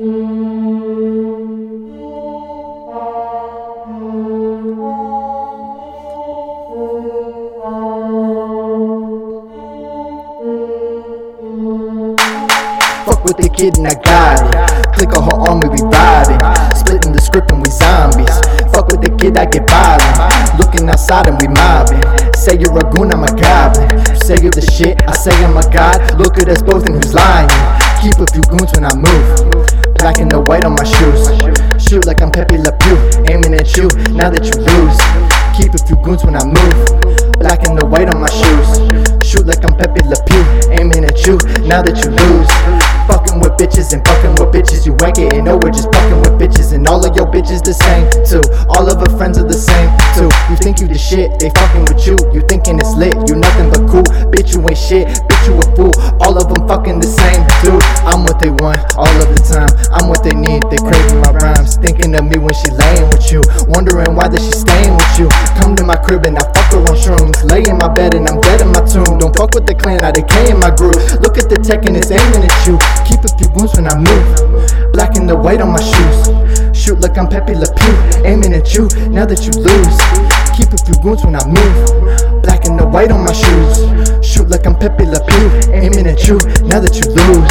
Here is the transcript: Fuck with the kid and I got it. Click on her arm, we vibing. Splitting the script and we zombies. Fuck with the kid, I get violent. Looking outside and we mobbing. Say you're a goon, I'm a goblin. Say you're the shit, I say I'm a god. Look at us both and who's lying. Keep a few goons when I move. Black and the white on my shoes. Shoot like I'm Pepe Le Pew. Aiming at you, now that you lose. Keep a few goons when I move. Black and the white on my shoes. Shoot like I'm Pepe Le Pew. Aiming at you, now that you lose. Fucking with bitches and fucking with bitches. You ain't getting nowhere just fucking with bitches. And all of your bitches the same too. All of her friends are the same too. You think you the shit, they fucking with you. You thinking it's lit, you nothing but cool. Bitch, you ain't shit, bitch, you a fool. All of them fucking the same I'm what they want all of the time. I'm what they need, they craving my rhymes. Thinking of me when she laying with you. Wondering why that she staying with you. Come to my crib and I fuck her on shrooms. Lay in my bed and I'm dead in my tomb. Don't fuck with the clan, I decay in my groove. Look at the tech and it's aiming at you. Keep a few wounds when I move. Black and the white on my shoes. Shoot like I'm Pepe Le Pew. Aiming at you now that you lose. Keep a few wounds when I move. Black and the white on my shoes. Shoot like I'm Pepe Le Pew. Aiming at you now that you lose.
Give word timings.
Fuck 0.00 0.08
with 13.24 13.36
the 13.36 13.50
kid 13.54 13.76
and 13.76 13.86
I 13.86 13.92
got 14.00 14.40
it. 14.40 14.56
Click 14.94 15.14
on 15.14 15.24
her 15.24 15.36
arm, 15.36 15.60
we 15.60 15.66
vibing. 15.68 16.40
Splitting 16.74 17.12
the 17.12 17.20
script 17.20 17.52
and 17.52 17.60
we 17.60 17.68
zombies. 17.70 18.40
Fuck 18.72 18.88
with 18.88 19.02
the 19.02 19.14
kid, 19.20 19.36
I 19.36 19.44
get 19.44 19.68
violent. 19.68 20.58
Looking 20.58 20.88
outside 20.88 21.28
and 21.28 21.38
we 21.42 21.48
mobbing. 21.48 22.00
Say 22.32 22.56
you're 22.58 22.72
a 22.72 22.90
goon, 22.96 23.12
I'm 23.12 23.24
a 23.24 23.32
goblin. 23.36 24.16
Say 24.16 24.36
you're 24.40 24.50
the 24.50 24.64
shit, 24.64 24.96
I 25.06 25.12
say 25.12 25.36
I'm 25.44 25.58
a 25.58 25.62
god. 25.70 26.18
Look 26.18 26.38
at 26.38 26.48
us 26.48 26.62
both 26.62 26.86
and 26.86 26.94
who's 26.94 27.12
lying. 27.12 27.50
Keep 28.00 28.16
a 28.16 28.26
few 28.32 28.40
goons 28.48 28.72
when 28.72 28.88
I 28.88 28.94
move. 28.96 29.26
Black 30.00 30.20
and 30.24 30.30
the 30.32 30.40
white 30.40 30.64
on 30.64 30.72
my 30.72 30.84
shoes. 30.84 31.28
Shoot 31.76 32.06
like 32.06 32.22
I'm 32.22 32.32
Pepe 32.32 32.56
Le 32.56 32.72
Pew. 32.80 32.96
Aiming 33.28 33.52
at 33.52 33.76
you, 33.76 33.92
now 34.16 34.32
that 34.32 34.40
you 34.40 34.56
lose. 34.56 34.96
Keep 35.52 35.76
a 35.76 35.80
few 35.84 36.00
goons 36.00 36.24
when 36.24 36.32
I 36.32 36.40
move. 36.40 36.80
Black 37.36 37.60
and 37.68 37.76
the 37.76 37.84
white 37.84 38.08
on 38.08 38.24
my 38.24 38.32
shoes. 38.32 39.20
Shoot 39.20 39.44
like 39.44 39.60
I'm 39.68 39.76
Pepe 39.76 40.00
Le 40.08 40.16
Pew. 40.24 40.44
Aiming 40.80 41.04
at 41.04 41.20
you, 41.28 41.36
now 41.68 41.84
that 41.84 42.00
you 42.00 42.08
lose. 42.08 42.48
Fucking 43.04 43.44
with 43.44 43.60
bitches 43.60 43.92
and 43.92 44.00
fucking 44.08 44.32
with 44.40 44.48
bitches. 44.48 44.88
You 44.88 44.96
ain't 45.04 45.16
getting 45.20 45.44
nowhere 45.44 45.68
just 45.68 45.92
fucking 45.92 46.20
with 46.24 46.40
bitches. 46.40 46.72
And 46.72 46.88
all 46.88 47.04
of 47.04 47.12
your 47.12 47.28
bitches 47.28 47.60
the 47.60 47.76
same 47.76 48.08
too. 48.24 48.40
All 48.72 48.88
of 48.88 48.96
her 48.96 49.12
friends 49.18 49.36
are 49.36 49.44
the 49.44 49.56
same 49.56 49.92
too. 50.16 50.32
You 50.48 50.56
think 50.56 50.80
you 50.80 50.88
the 50.88 50.96
shit, 50.96 51.36
they 51.36 51.50
fucking 51.52 51.84
with 51.84 52.00
you. 52.06 52.16
You 52.32 52.40
thinking 52.48 52.80
it's 52.80 52.96
lit, 52.96 53.12
you 53.28 53.36
nothing 53.36 53.68
but 53.68 53.84
cool. 53.92 54.08
Bitch, 54.32 54.56
you 54.56 54.64
ain't 54.64 54.78
shit, 54.78 55.04
bitch, 55.28 55.44
you 55.44 55.60
a 55.60 55.66
fool. 55.76 55.92
All 56.24 56.40
of 56.40 56.48
them 56.48 56.66
fucking 56.68 57.00
the 57.00 57.10
same 57.10 57.39
I'm 58.08 58.24
what 58.24 58.40
they 58.40 58.50
want 58.50 58.80
all 58.96 59.10
of 59.10 59.28
the 59.30 59.42
time. 59.42 59.70
I'm 59.92 60.08
what 60.08 60.24
they 60.24 60.34
need, 60.34 60.64
they 60.72 60.80
craving 60.80 61.20
my 61.20 61.30
rhymes. 61.38 61.76
Thinking 61.76 62.14
of 62.14 62.24
me 62.24 62.38
when 62.38 62.54
she 62.54 62.70
laying 62.72 63.06
with 63.10 63.30
you. 63.30 63.42
Wondering 63.68 64.16
why 64.16 64.26
that 64.28 64.40
she 64.40 64.50
staying 64.50 64.94
with 64.96 65.14
you. 65.18 65.28
Come 65.60 65.76
to 65.76 65.84
my 65.84 65.96
crib 65.96 66.26
and 66.26 66.38
I 66.38 66.44
fuck 66.50 66.72
her 66.74 66.82
on 66.82 66.96
shrooms. 66.96 67.38
Lay 67.46 67.62
in 67.68 67.78
my 67.78 67.88
bed 67.92 68.14
and 68.14 68.26
I'm 68.26 68.40
dead 68.40 68.62
in 68.62 68.72
my 68.72 68.82
tomb. 68.82 69.18
Don't 69.18 69.34
fuck 69.36 69.54
with 69.54 69.66
the 69.66 69.74
clan, 69.74 70.02
I 70.02 70.10
decay 70.10 70.50
in 70.50 70.58
my 70.58 70.70
groove. 70.74 70.98
Look 71.20 71.38
at 71.38 71.52
the 71.52 71.60
tech 71.60 71.86
and 71.86 71.96
it's 71.96 72.10
aiming 72.10 72.42
at 72.42 72.56
you. 72.66 72.80
Keep 73.06 73.22
a 73.26 73.30
few 73.36 73.48
wounds 73.54 73.76
when 73.76 73.86
I 73.86 73.94
move. 73.94 74.26
Black 74.92 75.16
and 75.16 75.28
the 75.28 75.36
white 75.36 75.60
on 75.60 75.70
my 75.70 75.82
shoes. 75.82 76.50
Shoot 76.76 77.00
like 77.00 77.18
I'm 77.18 77.28
Pepe 77.28 77.54
Le 77.54 77.66
Pew. 77.66 77.94
Aiming 78.24 78.54
at 78.54 78.74
you 78.74 78.88
now 79.12 79.26
that 79.26 79.44
you 79.44 79.52
lose. 79.52 79.98
Keep 80.56 80.72
a 80.72 80.78
few 80.80 80.96
wounds 81.04 81.24
when 81.24 81.36
I 81.36 81.44
move. 81.46 82.42
Black 82.42 82.64
and 82.64 82.78
the 82.78 82.86
white 82.86 83.12
on 83.12 83.24
my 83.24 83.32
shoes. 83.32 84.24
Shoot 84.24 84.48
like 84.48 84.66
I'm 84.66 84.76
Pepe 84.76 85.04
Le 85.04 85.20
Pew. 85.20 85.46
Aiming 85.72 86.06
at 86.06 86.26
you 86.26 86.38
now 86.66 86.80
that 86.80 86.96
you 86.96 87.06
lose. 87.12 87.49